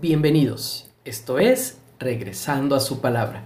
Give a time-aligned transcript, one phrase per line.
[0.00, 0.90] Bienvenidos.
[1.04, 3.44] Esto es Regresando a su palabra.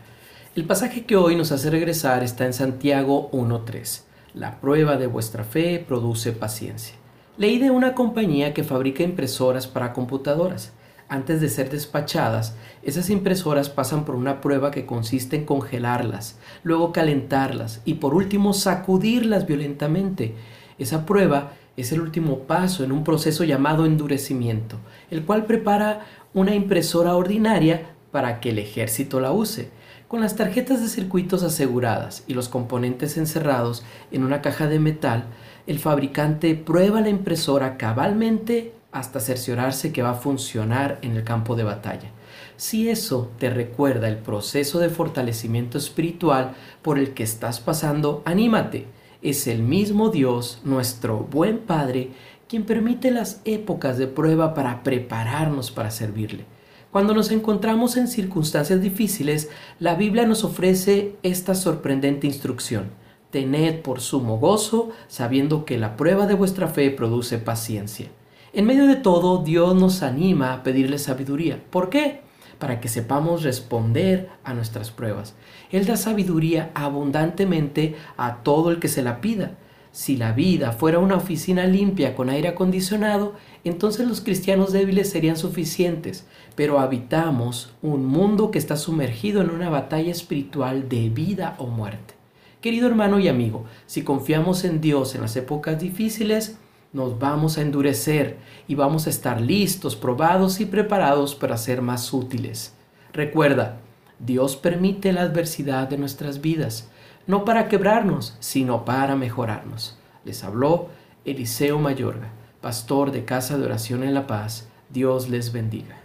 [0.57, 4.05] El pasaje que hoy nos hace regresar está en Santiago 1.3.
[4.33, 6.95] La prueba de vuestra fe produce paciencia.
[7.37, 10.73] Leí de una compañía que fabrica impresoras para computadoras.
[11.11, 16.93] Antes de ser despachadas, esas impresoras pasan por una prueba que consiste en congelarlas, luego
[16.93, 20.35] calentarlas y por último sacudirlas violentamente.
[20.79, 24.77] Esa prueba es el último paso en un proceso llamado endurecimiento,
[25.11, 29.71] el cual prepara una impresora ordinaria para que el ejército la use.
[30.09, 35.27] Con las tarjetas de circuitos aseguradas y los componentes encerrados en una caja de metal,
[35.67, 41.57] el fabricante prueba la impresora cabalmente hasta cerciorarse que va a funcionar en el campo
[41.57, 42.11] de batalla.
[42.57, 48.87] Si eso te recuerda el proceso de fortalecimiento espiritual por el que estás pasando, anímate.
[49.21, 52.11] Es el mismo Dios, nuestro buen Padre,
[52.49, 56.45] quien permite las épocas de prueba para prepararnos para servirle.
[56.93, 62.91] Cuando nos encontramos en circunstancias difíciles, la Biblia nos ofrece esta sorprendente instrucción.
[63.31, 68.11] Tened por sumo gozo, sabiendo que la prueba de vuestra fe produce paciencia.
[68.53, 71.61] En medio de todo, Dios nos anima a pedirle sabiduría.
[71.71, 72.23] ¿Por qué?
[72.59, 75.35] Para que sepamos responder a nuestras pruebas.
[75.71, 79.57] Él da sabiduría abundantemente a todo el que se la pida.
[79.93, 85.37] Si la vida fuera una oficina limpia con aire acondicionado, entonces los cristianos débiles serían
[85.37, 91.67] suficientes, pero habitamos un mundo que está sumergido en una batalla espiritual de vida o
[91.67, 92.15] muerte.
[92.61, 96.59] Querido hermano y amigo, si confiamos en Dios en las épocas difíciles,
[96.93, 102.13] nos vamos a endurecer y vamos a estar listos, probados y preparados para ser más
[102.13, 102.75] útiles.
[103.13, 103.81] Recuerda,
[104.19, 106.89] Dios permite la adversidad de nuestras vidas,
[107.27, 109.99] no para quebrarnos, sino para mejorarnos.
[110.25, 110.89] Les habló
[111.25, 112.31] Eliseo Mayorga,
[112.61, 114.69] pastor de Casa de Oración en La Paz.
[114.91, 115.97] Dios les bendiga.